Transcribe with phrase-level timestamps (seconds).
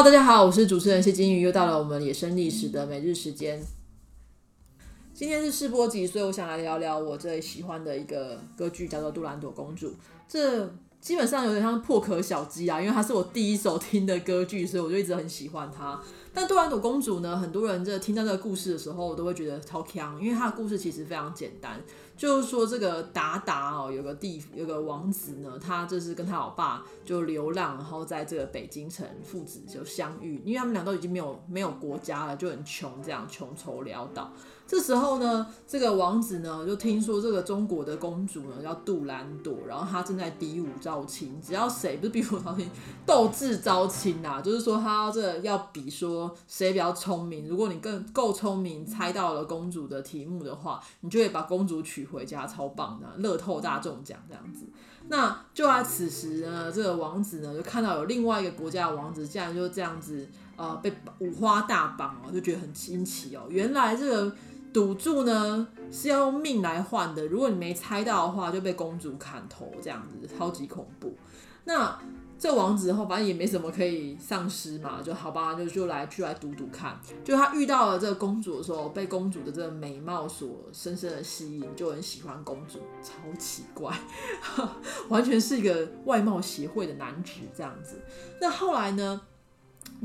[0.00, 3.60] 大家好，我是主持人谢金鱼，又到了我们野生历史的每日时间。
[5.12, 9.88] 今天是试播集，所以我想来聊聊我最喜欢的一个歌剧，叫做《杜兰朵公主》。
[10.28, 16.00] 这基本上有点像破壳小鸡啊，因为它是我第一首听的歌剧，所以我就一直很喜欢它。
[16.38, 21.82] 但杜兰朵公主呢，很多人这听到这个故事的时候，都会觉得超强，因为她的故事其实非常简单，
[22.16, 34.32] 就是说这个达达哦，有个地有个王子呢，他就是跟他老爸就流浪，然后在这个北京城父子就相遇，因为他们俩都已经没有没有国家了，就很穷，这样穷愁潦倒。
[34.64, 42.70] 这时候呢，这个王子呢就听说这个中国的公主呢叫杜兰朵，然后她正在比武招亲，只要谁不是比武招亲，
[43.04, 46.27] 斗智招亲啊，就是说他这要比说。
[46.46, 47.48] 谁比较聪明？
[47.48, 54.66] 如果你更够聪明，猜到了公主的题目的话，你就会把公主娶回家，超棒的，乐透大中奖这样子。
[55.08, 63.42] 那就在此时呢，这个王子呢就看到有另外一个国家的王子，竟然就这样子呃被五花大绑哦，就觉得很新奇哦。
[63.48, 64.36] 原来这个
[64.72, 71.16] 赌注呢是要用命来换的，如果你没猜到的话，就被公主砍头这样子，超级恐怖。
[71.64, 71.98] 那。
[72.38, 76.96] 这王子后反正也没什么可以丧失嘛，就好吧，就就来去来赌赌看。
[77.24, 83.92] 就他遇到了这个公主的时候，被公主的这个美貌所深深的吸引，就很喜欢公主，超奇怪，
[85.10, 88.00] 完全是一个外貌协会的男子这样子。
[88.40, 89.20] 那后来呢，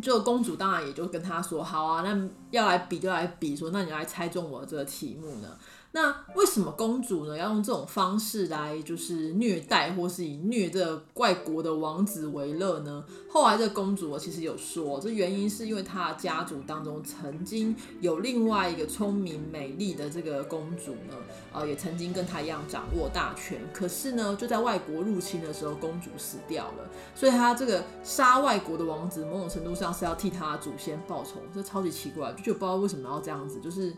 [0.02, 5.48] 就公主当然也就跟他说，好啊，那要来比就来比，说那你来猜中我这个题目呢？
[5.96, 13.06] 那为什么公主呢要用这种方式来就是虐待，或是以虐这个外国的王子为乐呢？
[13.30, 21.16] 后来这个公主我其实有说，这原因是因为她家族当中曾经有另外一个聪明美丽的这个公主呢，
[21.54, 23.62] 呃，也曾经跟她一样掌握大权。
[23.72, 31.34] 可是呢，就在外国入侵的时候，公主死掉了，所以她这个杀外国的王子，某种程度上是要替她祖先报仇。
[31.54, 33.96] 这超级奇怪，就不知道为什么要这样子，就是。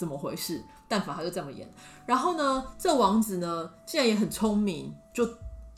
[0.00, 0.64] 怎么回事？
[0.88, 1.70] 但凡他就这么演。
[2.06, 5.28] 然后呢，这王子呢，竟然也很聪明，就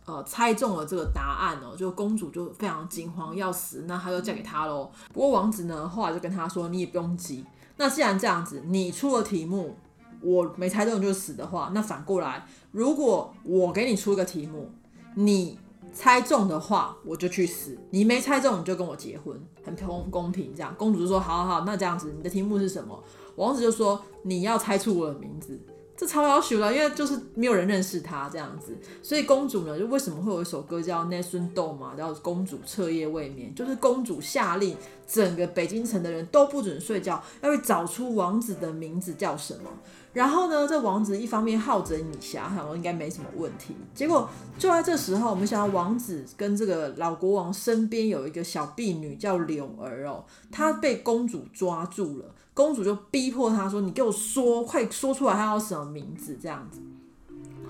[0.04, 1.74] 呃猜中了这个答案哦。
[1.76, 4.88] 就公主就非常惊慌要死，那他就嫁给他喽。
[5.12, 7.44] 不过王子呢，后来就跟他说：“你也不用急。
[7.78, 9.74] 那既然这样子，你出了题目，
[10.20, 14.70] 我没猜中就死的话，那反过来，如果我给你出个题目，
[15.16, 15.58] 你
[15.92, 20.54] 猜中的话，我就去死；你没猜中，你就跟我结婚，很公公平。
[20.54, 22.98] 这样，公主就说：好好好，那这样子，你的题目是什么？”
[23.36, 25.58] 王子就说：“你要猜出我的名字，
[25.96, 28.76] 这超要求了，因为就是没有人认识他这样子。
[29.02, 34.76] 所以公主呢，就为什么会有一首歌叫《n e s u n d o》嘛，叫公主彻夜未眠，就是公主下令
[35.06, 39.70] 整个北京城的人都不准睡觉，要去找出王子的名字叫什么。
[40.12, 43.74] 然后呢，这王子一方面好整以暇，想说应该没什么问题。
[43.94, 44.28] 结果
[44.58, 56.80] 就在这时候，我们想到王子跟这个老国王身边有一个小婢女叫柳儿哦，她被公主抓住了。”公主就逼迫她说：“你给我说，快说出来，他叫什么名字？”这样子。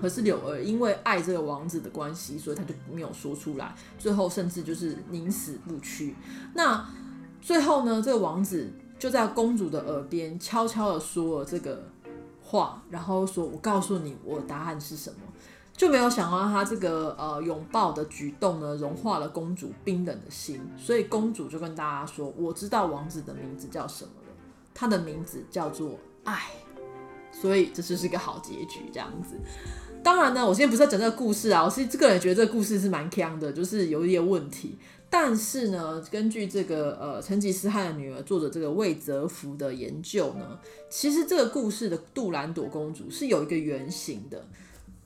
[0.01, 3.73] 可是柳儿因为爱这个王子的关系，所以她就没有说出来。
[3.97, 6.13] 最后甚至就是宁死不屈。
[6.53, 6.85] 那
[7.41, 11.89] 最后呢，这个王子就在公主的耳边悄悄的说了这个
[12.53, 15.17] 话，然后说：“我告诉你，我答案是什么。”
[15.75, 20.61] 就没有想到他这个呃拥抱的举动呢，融化了公主冰冷的心。
[20.77, 24.33] 所以公主就跟大家说：“我知道王子的名字叫什么了。”
[24.71, 26.51] 他的名字叫做爱，
[27.31, 29.35] 所以这就是一个好结局，这样子。
[30.03, 34.77] 当然呢，我现在不是在讲这个故事啊，我是个人觉得这个故事是蛮锵的，就是有一点问题。
[35.13, 40.59] 但是呢，根据这个呃成吉思汗的女儿作者这个魏泽福的研究呢，
[40.89, 44.43] 其实这个故事的杜兰朵公主是有一个原型的。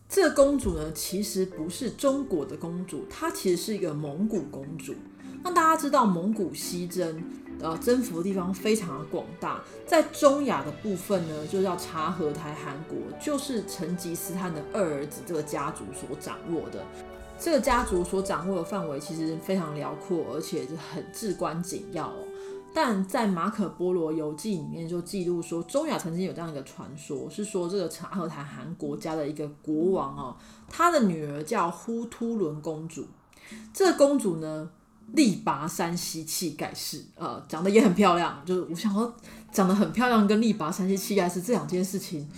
[0.08, 4.96] 这个公主呢，其实不是中国的公主，她其实是一个蒙古公主。
[5.44, 7.22] 那大家知道蒙古西征。
[7.60, 16.86] 呃，征服的地方非常的广大，在中亚的部分呢，就叫察合台汗国，就是成吉思汗的二儿子这个家族所掌握的。
[17.40, 22.28] 这个家族所掌握的范围其实非常辽阔，而且是很至关紧要哦。
[22.74, 30.36] 但在马可波罗游记里面就记录说，中亚曾经有这样一个传说，是说这个察合台汗国家的一个国王哦，
[30.70, 33.08] 他的女儿叫忽突伦公主。
[33.74, 34.70] 这个公主呢，
[35.14, 38.44] 力拔山兮气盖世，呃，长得也很漂亮。
[38.46, 39.12] 就是我想说，
[39.52, 42.30] 长得很漂亮跟力拔山兮气盖世这两件事情，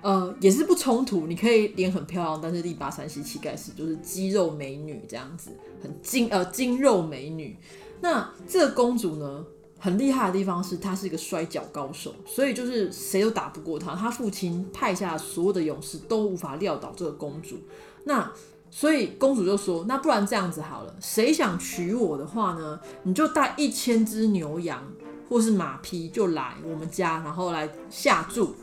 [0.00, 1.26] 呃，也是不冲突。
[1.26, 5.50] 你可以脸很漂亮，但是力拔山兮气盖是就是肌肉美女这样子，
[5.82, 7.56] 很精呃精肉美女。
[8.00, 9.44] 那这个公主呢，
[9.78, 13.94] 很厉害的地方是她是一个摔跤高手，所以就是谁都打不过她。
[13.94, 17.56] 她父亲派下所有的勇士都无法撂倒这个公主。
[18.04, 18.32] 那
[18.70, 22.78] 所以公主就说：“那不然这样子好了，谁想娶我的话呢？
[23.02, 24.82] 你就带一千只牛羊
[25.28, 28.54] 或是马匹就来我们家，然后来下注。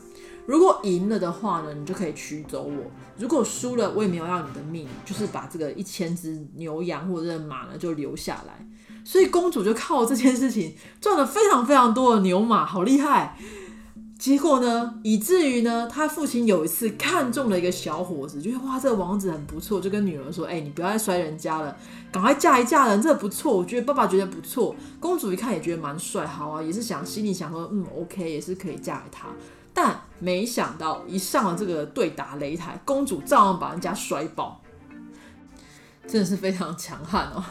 [0.46, 8.66] 如果赢了的话呢，你就可以娶走我；如果输了，我也没有要你的命，就是把这个一千只牛羊或者马呢就留下来。
[9.04, 13.36] 所以公主就靠这件事情赚了非常非常多的牛马，好厉害。”
[14.18, 21.76] 结果呢，以至于呢，他父亲有一次看中了一个小伙子，觉得哇，这个王子很不错，就跟女儿说：“哎、你不要再摔人家了，
[22.10, 29.28] 赶快嫁一嫁人，这个不错。”我觉得爸爸觉得不错，公主一看也觉得蛮帅，好啊，也是想心里想说：“嗯，OK，也是可以嫁给他。”
[29.76, 34.58] 但没想到一上了这个对打擂台，公主照样把人家摔爆，
[36.08, 37.44] 真的是非常强悍哦。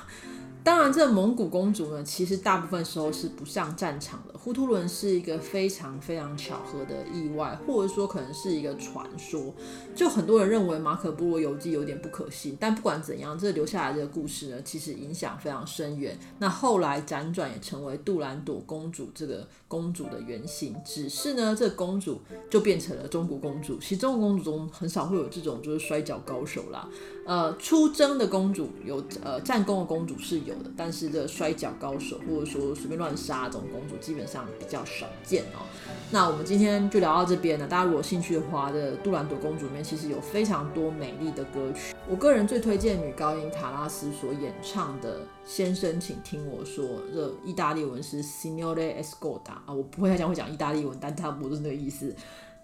[0.65, 4.33] 当然，这蒙古公主呢，其实大部分时候是不上战场的。
[4.35, 9.53] 忽图伦是一个非常非常巧合的意外，或者说可能是一个传说。
[9.95, 16.17] 就很多人认为马可波罗游记有点不可信，但不管怎样，这留下来的故事呢，其实影响非常深远。
[16.39, 20.75] 那后来辗转也成为杜兰朵公主这个公主的原型。
[20.83, 22.19] 只是呢，这公主
[22.49, 23.77] 就变成了中国公主。
[23.77, 26.89] 其实中国公主中很少会有这种就是摔跤高手啦。
[27.27, 30.54] 呃，出征的公主有，呃，战功的公主是有。
[30.75, 35.65] 但是这摔跤高手，或者说随便乱杀这种公主，基本上比较少见哦。
[36.11, 37.67] 那我们今天就聊到这边了。
[37.67, 41.95] 大家如果兴趣的话，这《杜兰朵公主》里面其实有非常多美丽的歌曲。
[42.09, 52.15] 我个人最推荐女高音卡拉斯所演唱的《先生，请听我说》，这意大利文是 Signore Ascolta 啊，我不会太讲会讲意大利文，但差不多是那个意思。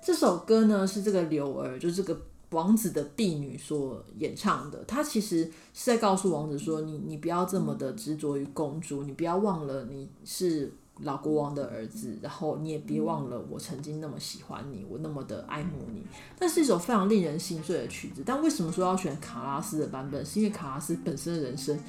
[0.04, 2.20] 这首歌呢是这个柳儿，就是这个。
[2.52, 16.04] 王子的婢女所演唱的，她其实是在告诉王子说：“你你不要这么的执着于公主，你不要忘了你是老国王的儿子，然后你也别忘了我曾经那么喜欢你，我那么的爱慕你。”
[16.40, 18.22] 那是一首非常令人心碎的曲子。
[18.26, 20.26] 但为什么说要选卡拉斯的版本？
[20.26, 21.80] 是因为卡拉斯本身的人生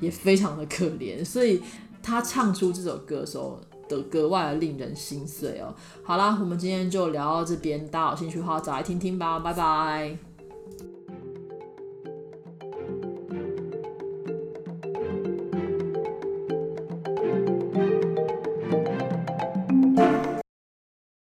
[0.00, 1.62] 也非常的可怜，所以
[2.02, 3.58] 他唱出这首歌的时候。
[3.90, 5.74] 的格外的令人心碎哦。
[6.04, 10.29] 好啦，我们今天就聊到这边，大家有兴趣的话，找来听听吧，拜拜。